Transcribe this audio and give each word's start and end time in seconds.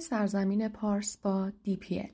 سرزمین 0.00 0.68
پارس 0.68 1.16
با 1.16 1.52
DPL 1.66 2.10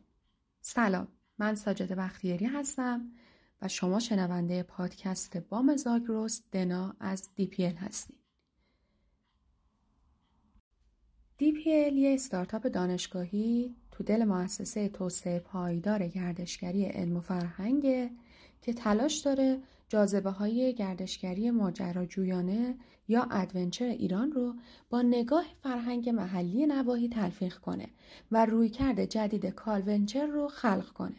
سلام 0.60 1.08
من 1.38 1.54
ساجد 1.54 1.92
بختیاری 1.92 2.46
هستم 2.46 3.12
و 3.62 3.68
شما 3.68 4.00
شنونده 4.00 4.62
پادکست 4.62 5.36
بام 5.36 5.76
زاگرس 5.76 6.42
دنا 6.52 6.96
از 7.00 7.30
DPL 7.40 7.76
هستید. 7.78 8.16
DPL 11.40 11.92
یه 11.92 12.14
استارتاپ 12.14 12.66
دانشگاهی 12.66 13.76
تو 13.90 14.04
دل 14.04 14.24
مؤسسه 14.24 14.88
توسعه 14.88 15.38
پایدار 15.38 16.08
گردشگری 16.08 16.84
علم 16.84 17.16
و 17.16 17.20
فرهنگه 17.20 18.10
که 18.62 18.72
تلاش 18.72 19.18
داره 19.18 19.58
جاذبه 19.92 20.30
های 20.30 20.74
گردشگری 20.74 21.50
ماجراجویانه 21.50 22.78
یا 23.08 23.26
adventure 23.30 23.84
ایران 23.84 24.32
رو 24.32 24.54
با 24.90 25.02
نگاه 25.02 25.44
فرهنگ 25.62 26.08
محلی 26.08 26.66
نواحی 26.66 27.08
تلفیق 27.08 27.54
کنه 27.54 27.88
و 28.30 28.46
رویکرد 28.46 29.04
جدید 29.04 29.46
culventure 29.46 30.26
رو 30.26 30.48
خلق 30.48 30.88
کنه. 30.92 31.16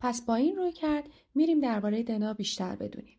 پس 0.00 0.22
با 0.22 0.34
این 0.34 0.56
رویکرد 0.56 1.04
میریم 1.34 1.60
درباره 1.60 2.02
دنا 2.02 2.34
بیشتر 2.34 2.76
بدونیم. 2.76 3.18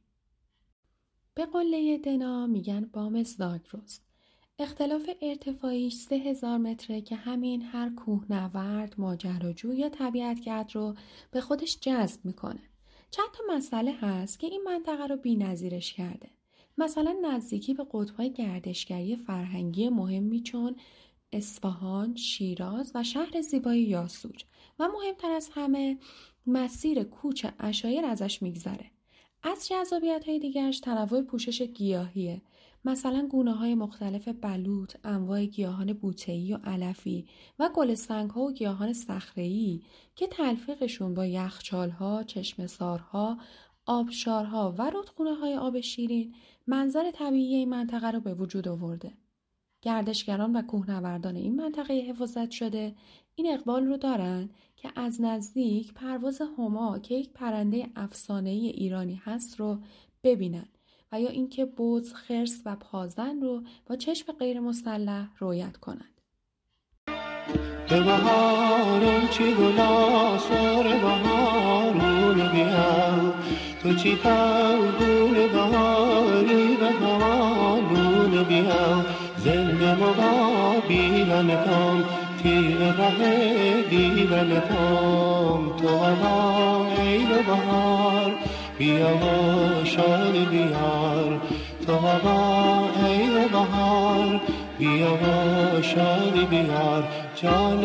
به 1.33 1.45
قله 1.45 1.97
دنا 1.97 2.47
میگن 2.47 2.89
بام 2.93 3.23
زاگرس. 3.23 4.01
اختلاف 4.59 5.09
ارتفاعیش 5.21 5.95
سه 5.95 6.15
هزار 6.15 6.57
متره 6.57 7.01
که 7.01 7.15
همین 7.15 7.61
هر 7.61 7.89
کوهنورد، 7.89 8.95
ماجراجو 8.97 9.73
یا 9.73 9.89
طبیعتگرد 9.89 10.75
رو 10.75 10.95
به 11.31 11.41
خودش 11.41 11.79
جذب 11.79 12.25
می‌کنه. 12.25 12.59
چند 13.11 13.27
تا 13.33 13.43
مسئله 13.55 13.91
هست 13.91 14.39
که 14.39 14.47
این 14.47 14.63
منطقه 14.65 15.07
رو 15.07 15.17
بی‌نظیرش 15.25 15.93
کرده. 15.93 16.29
مثلا 16.77 17.15
نزدیکی 17.21 17.73
به 17.73 17.87
قطبهای 17.91 18.33
گردشگری 18.33 19.15
فرهنگی 19.15 19.89
مهمی 19.89 20.41
چون 20.41 20.75
اصفهان، 21.33 22.15
شیراز 22.15 22.91
و 22.95 23.03
شهر 23.03 23.41
زیبای 23.41 23.81
یاسوج 23.81 24.43
و 24.79 24.87
مهمتر 24.87 25.31
از 25.31 25.49
همه 25.53 25.97
مسیر 26.47 27.03
کوچ 27.03 27.45
اشایر 27.59 28.05
ازش 28.05 28.41
میگذره. 28.41 28.91
از 29.43 29.67
جذابیت 29.67 30.23
های 30.25 30.39
دیگرش 30.39 30.79
تنوع 30.79 31.21
پوشش 31.21 31.61
گیاهیه 31.61 32.41
مثلا 32.87 33.27
گونه 33.31 33.51
های 33.53 33.75
مختلف 33.75 34.27
بلوط، 34.41 34.95
انواع 35.03 35.45
گیاهان 35.45 35.93
بوتهی 35.93 36.53
و 36.53 36.57
علفی 36.63 37.27
و 37.59 37.69
گلستنگ 37.75 38.29
ها 38.29 38.41
و 38.41 38.51
گیاهان 38.51 38.93
صخره‌ای 38.93 39.81
که 40.15 40.27
تلفیقشون 40.27 41.13
با 41.13 41.25
یخچالها، 41.25 42.23
چشمسارها، 42.23 43.37
آبشارها 43.85 44.75
و 44.77 44.89
رودخونه 44.89 45.33
های 45.33 45.55
آب 45.55 45.79
شیرین 45.79 46.35
منظر 46.67 47.11
طبیعی 47.11 47.55
این 47.55 47.69
منطقه 47.69 48.11
رو 48.11 48.19
به 48.19 48.33
وجود 48.33 48.67
آورده. 48.67 49.13
گردشگران 49.81 50.55
و 50.55 50.61
کوهنوردان 50.61 51.35
این 51.35 51.55
منطقه 51.55 51.93
حفاظت 51.93 52.51
شده 52.51 52.95
این 53.35 53.53
اقبال 53.53 53.85
رو 53.85 53.97
دارن 53.97 54.49
که 54.75 54.89
از 54.95 55.21
نزدیک 55.21 55.93
پرواز 55.93 56.41
هما 56.57 56.99
که 56.99 57.15
یک 57.15 57.29
پرنده 57.33 57.89
افسانه 57.95 58.49
ایرانی 58.49 59.21
هست 59.23 59.59
رو 59.59 59.79
ببینن 60.23 60.67
و 61.11 61.21
یا 61.21 61.29
اینکه 61.29 61.65
بوز، 61.65 62.13
خرس 62.13 62.61
و 62.65 62.75
پازن 62.75 63.41
رو 63.41 63.63
با 63.85 63.95
چشم 63.95 64.33
غیر 64.33 64.59
مسلح 64.59 65.27
رویت 65.39 65.77
کنند. 65.77 66.21
به 67.89 68.03
بهار 68.03 69.27
چی 69.31 69.53
گلا 69.53 70.37
سر 70.37 70.83
بهارون 70.83 72.51
بیا 72.51 73.33
تو 73.83 73.93
چی 73.93 74.15
پرگون 74.15 75.47
بهاری 75.47 76.75
و 76.75 76.85
هوانون 76.85 78.43
بیا 78.43 79.05
زنده 79.37 79.95
مبا 79.95 80.81
بیرنتام 80.87 82.03
تیغ 82.43 82.99
ره 82.99 83.81
دیرنتام 83.89 85.77
تو 85.77 85.87
هوا 85.87 86.95
ای 86.97 87.25
بهار 87.25 88.35
بیا 88.77 89.09
و 89.15 89.85
شاد 89.85 90.49
بیار. 90.51 91.41
تو 91.87 91.93
هوا 91.93 92.89
ای 93.05 93.47
بهار 93.51 94.41
بیا 94.79 95.13
و 95.13 95.81
شاد 95.81 96.49
بیار. 96.49 97.03
جان 97.35 97.83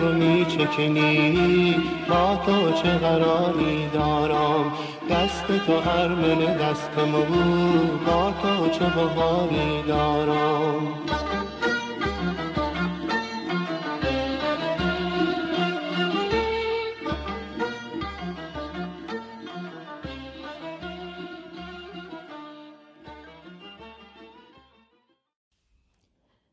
رو 0.00 0.12
می 0.12 0.44
چکنی 0.44 1.76
با 2.08 2.40
تو 2.46 2.72
چه 2.72 2.88
قراری 2.88 3.88
دارم؟ 3.94 4.72
دست 5.10 5.46
تو 5.66 5.72
ارمن 5.72 6.56
دست 6.56 6.90
بود 6.96 8.04
با 8.06 8.32
تو 8.42 8.68
چه 8.68 8.84
بهاری 8.84 9.82
دارم؟ 9.88 11.09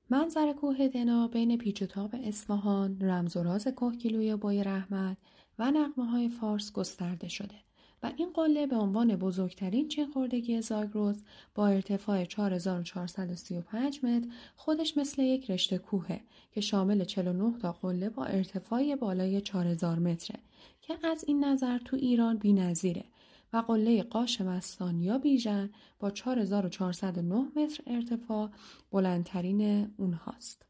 منظر 0.10 0.54
کوه 0.54 0.88
دنا 0.88 1.28
بین 1.28 1.58
پیچ 1.58 1.82
و 1.82 1.86
تاب 1.86 2.16
اصفهان، 2.24 3.02
رمز 3.02 3.38
و 3.38 3.44
راز 3.44 3.68
کهگیلوی 3.68 4.36
بای 4.36 4.64
رحمت 4.64 5.18
و 5.60 5.72
نقمه 5.72 6.06
های 6.06 6.30
فارس 6.30 6.72
گسترده 6.72 7.28
شده 7.28 7.56
و 8.04 8.12
این 8.18 8.34
قله 8.34 8.68
به 8.68 8.76
عنوان 8.76 9.16
بزرگترین 9.16 9.88
چین 9.88 10.12
خوردگی 10.12 10.62
زاگروز 10.62 11.24
با 11.56 11.68
ارتفاع 11.68 12.26
4435 12.26 14.00
متر 14.04 14.28
خودش 14.56 14.98
مثل 14.98 15.22
یک 15.22 15.52
رشته 15.52 15.78
کوهه 15.78 16.22
که 16.52 16.62
شامل 16.62 17.04
49 17.04 17.60
تا 17.60 17.72
قله 17.72 18.10
با 18.10 18.26
ارتفاع 18.26 18.96
بالای 18.96 19.42
4000 19.42 20.00
متره 20.00 20.40
که 20.82 20.98
از 21.04 21.24
این 21.28 21.46
نظر 21.46 21.78
تو 21.78 21.98
ایران 21.98 22.38
بی‌نظیره. 22.38 23.04
و 23.54 23.58
قله 23.58 24.04
قاش 24.04 24.42
مستان 24.42 25.00
یا 25.00 25.18
بیژن 25.18 25.70
با 26.00 26.12
4409 26.12 27.48
متر 27.56 27.84
ارتفاع 27.88 28.50
بلندترین 28.92 29.92
اونهاست. 29.98 30.66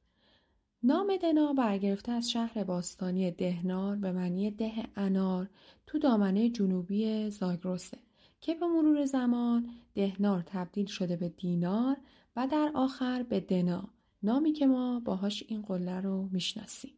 نام 0.84 1.18
دنا 1.22 1.54
برگرفته 1.54 2.12
از 2.12 2.30
شهر 2.30 2.64
باستانی 2.64 3.32
دهنار 3.32 3.96
به 3.96 4.12
معنی 4.12 4.52
ده 4.52 4.74
انار 4.96 5.50
تو 5.88 6.00
دامنه 6.00 6.50
جنوبی 6.50 7.30
زاگرسه 7.30 7.98
که 8.42 8.56
به 8.56 8.68
مرور 8.68 9.06
زمان 9.06 9.70
دهنار 9.94 10.44
تبدیل 10.46 10.86
شده 10.86 11.16
به 11.16 11.30
دینار 11.30 11.98
و 12.36 12.48
در 12.48 12.72
آخر 12.76 13.24
به 13.24 13.40
دنا 13.40 13.90
نامی 14.24 14.54
که 14.54 14.68
ما 14.68 15.00
باهاش 15.00 15.44
این 15.48 15.62
قله 15.62 16.02
رو 16.02 16.30
می‌شناسیم. 16.32 16.94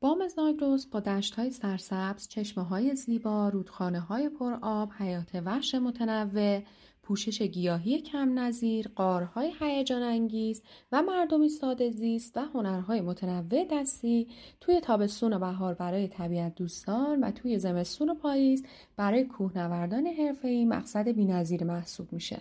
بام 0.00 0.28
زاگرس 0.28 0.86
با 0.86 1.00
دشت 1.00 1.34
های 1.34 1.50
سرسبز، 1.50 2.28
چشمه 2.28 2.94
زیبا، 2.94 3.48
رودخانه 3.48 4.00
های 4.00 4.28
پرآب، 4.28 4.92
حیات 4.98 5.30
وحش 5.44 5.74
متنوع، 5.74 6.60
پوشش 7.02 7.42
گیاهی 7.42 8.00
کم 8.00 8.38
نظیر، 8.38 8.88
قارهای 8.88 9.52
هیجان 9.60 10.02
انگیز 10.02 10.62
و 10.92 11.02
مردمی 11.02 11.48
ساده 11.48 11.90
زیست 11.90 12.36
و 12.36 12.40
هنرهای 12.40 13.00
متنوع 13.00 13.64
دستی 13.70 14.28
توی 14.60 14.80
تابستون 14.80 15.32
و 15.32 15.38
بهار 15.38 15.74
برای 15.74 16.08
طبیعت 16.08 16.54
دوستان 16.54 17.24
و 17.24 17.30
توی 17.30 17.58
زمستون 17.58 18.10
و 18.10 18.14
پاییز 18.14 18.66
برای 18.96 19.24
کوهنوردان 19.24 20.06
حرفه‌ای 20.06 20.64
مقصد 20.64 21.08
بینظیر 21.08 21.64
محسوب 21.64 22.12
میشه. 22.12 22.38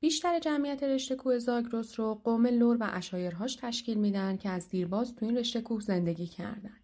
بیشتر 0.00 0.38
جمعیت 0.38 0.82
رشته 0.82 1.16
کوه 1.16 1.38
زاگرس 1.38 2.00
رو 2.00 2.20
قوم 2.24 2.46
لور 2.46 2.76
و 2.80 2.88
اشایرهاش 2.92 3.56
تشکیل 3.56 3.98
میدن 3.98 4.36
که 4.36 4.50
از 4.50 4.68
دیرباز 4.68 5.14
تو 5.14 5.26
این 5.26 5.36
رشته 5.36 5.60
کوه 5.60 5.80
زندگی 5.80 6.26
کردن. 6.26 6.76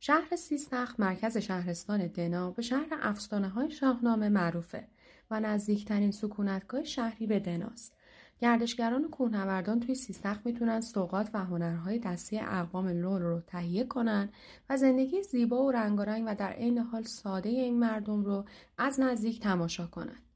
شهر 0.00 0.36
سیستخ 0.36 1.00
مرکز 1.00 1.36
شهرستان 1.36 2.06
دنا 2.06 2.50
به 2.50 2.62
شهر 2.62 2.88
افسانه 3.02 3.48
های 3.48 3.70
شاهنامه 3.70 4.28
معروفه 4.28 4.88
و 5.30 5.40
نزدیکترین 5.40 6.10
سکونتگاه 6.10 6.84
شهری 6.84 7.26
به 7.26 7.40
دناست. 7.40 7.92
گردشگران 8.40 9.04
و 9.04 9.08
کوهنوردان 9.08 9.80
توی 9.80 9.94
سیستخ 9.94 10.38
می‌تونن 10.44 10.80
سوقات 10.80 11.30
و 11.34 11.44
هنرهای 11.44 11.98
دستی 11.98 12.38
اقوام 12.38 12.88
لور 12.88 13.20
رو 13.20 13.40
تهیه 13.40 13.84
کنن 13.84 14.28
و 14.70 14.76
زندگی 14.76 15.22
زیبا 15.22 15.64
و 15.64 15.70
رنگارنگ 15.70 16.24
و 16.26 16.34
در 16.34 16.52
عین 16.52 16.78
حال 16.78 17.02
ساده 17.02 17.48
این 17.48 17.78
مردم 17.78 18.24
رو 18.24 18.44
از 18.78 19.00
نزدیک 19.00 19.40
تماشا 19.40 19.86
کنند. 19.86 20.27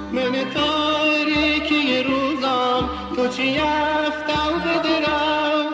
من 0.00 0.32
تاریکی 0.54 2.02
روزم 2.02 2.88
تو 3.16 3.28
چی 3.28 3.42
یفتم 3.42 4.52
بدرم 4.64 5.66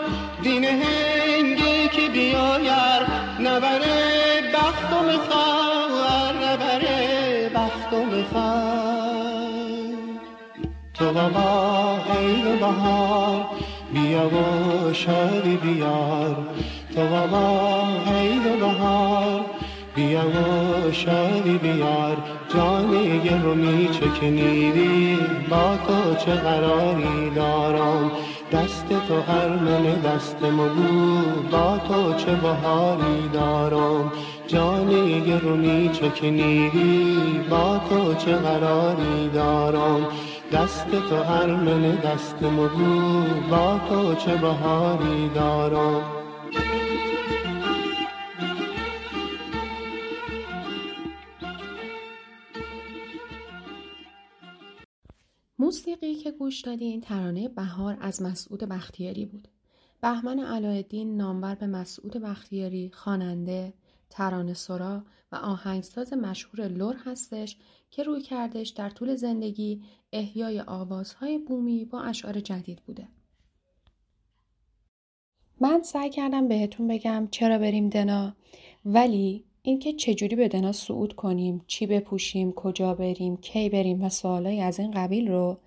دین 0.43 0.63
هنگی 0.65 1.87
که 1.87 2.09
بیایر 2.13 3.03
نبره 3.39 4.41
بخت 4.53 4.93
و 4.93 5.03
مخار 5.03 6.33
نبره 6.33 7.49
بخت 7.55 7.93
و 7.93 8.05
مخار 8.05 8.73
تو 10.93 11.05
بابا 11.13 11.97
ای 12.19 12.57
بهار 12.59 13.45
بیا 13.93 14.29
و 14.29 14.93
شادی 14.93 15.57
بیار. 15.57 16.35
تو 16.95 17.07
بابا 17.07 17.87
ای 18.05 18.39
بهار 18.59 19.45
بیا 19.95 20.21
و 20.27 20.91
شادی 20.91 21.57
بیار 21.57 22.17
جان 22.55 22.93
رو 23.43 23.55
می 23.55 23.89
چکنی 23.91 25.17
با 25.49 25.77
تو 25.87 26.15
چه 26.15 26.31
قراری 26.31 27.29
دارم؟ 27.35 28.11
دست 28.51 28.85
تو 29.07 29.31
ارمن 29.31 29.83
دست 29.83 30.37
مگو 30.43 31.21
با 31.51 31.77
تو 31.77 32.13
چه 32.13 32.35
بهاری 32.35 33.29
دارم؟ 33.33 34.11
جانی 34.47 35.21
گرمی 35.21 35.89
چه 35.93 36.09
کنیری 36.09 37.17
با 37.49 37.81
تو 37.89 38.13
چه 38.13 38.35
قراری 38.35 39.29
دارم؟ 39.33 40.07
دست 40.53 40.87
تو 41.09 41.15
ارمن 41.15 41.81
دست 41.95 42.43
مگو 42.43 43.23
با 43.49 43.79
تو 43.89 44.15
چه 44.15 44.35
بهاری 44.35 45.29
دارم؟ 45.35 46.22
موسیقی 55.63 56.15
که 56.15 56.31
گوش 56.31 56.61
دادین 56.61 57.01
ترانه 57.01 57.47
بهار 57.47 57.97
از 58.01 58.21
مسعود 58.21 58.63
بختیاری 58.63 59.25
بود. 59.25 59.47
بهمن 60.01 60.39
علایالدین 60.39 61.17
نامور 61.17 61.55
به 61.55 61.67
مسعود 61.67 62.17
بختیاری 62.17 62.91
خواننده، 62.93 63.73
ترانه 64.09 64.53
سرا 64.53 65.03
و 65.31 65.35
آهنگساز 65.35 66.13
مشهور 66.13 66.67
لور 66.67 66.95
هستش 67.05 67.57
که 67.91 68.03
روی 68.03 68.21
کردش 68.21 68.69
در 68.69 68.89
طول 68.89 69.15
زندگی 69.15 69.83
احیای 70.13 70.61
آوازهای 70.61 71.37
بومی 71.37 71.85
با 71.85 72.01
اشعار 72.01 72.39
جدید 72.39 72.81
بوده. 72.81 73.07
من 75.61 75.81
سعی 75.81 76.09
کردم 76.09 76.47
بهتون 76.47 76.87
بگم 76.87 77.27
چرا 77.31 77.57
بریم 77.57 77.89
دنا 77.89 78.35
ولی 78.85 79.45
اینکه 79.65 79.93
چجوری 79.93 80.35
به 80.35 80.47
دنا 80.47 80.71
صعود 80.71 81.13
کنیم، 81.13 81.61
چی 81.67 81.85
بپوشیم، 81.85 82.51
کجا 82.51 82.93
بریم، 82.93 83.37
کی 83.37 83.69
بریم 83.69 84.03
و 84.03 84.09
سوالایی 84.09 84.61
از 84.61 84.79
این 84.79 84.91
قبیل 84.91 85.27
رو 85.27 85.57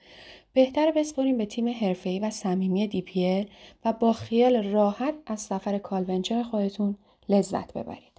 بهتر 0.52 0.92
بسپریم 0.96 1.38
به 1.38 1.46
تیم 1.46 1.68
حرفه‌ای 1.68 2.18
و 2.18 2.30
صمیمی 2.30 2.86
دی 2.86 3.46
و 3.84 3.92
با 3.92 4.12
خیال 4.12 4.64
راحت 4.64 5.14
از 5.26 5.40
سفر 5.40 5.78
کالونچر 5.78 6.42
خودتون 6.42 6.96
لذت 7.28 7.72
ببرید. 7.72 8.15